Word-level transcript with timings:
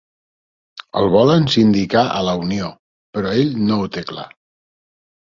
El 1.01 1.09
volen 1.15 1.43
sindicar 1.55 2.03
a 2.13 2.23
la 2.29 2.33
Unió, 2.45 2.71
però 3.19 3.35
ell 3.43 3.53
no 3.69 3.79
ho 3.85 3.93
té 3.99 4.05
clar. 4.13 4.27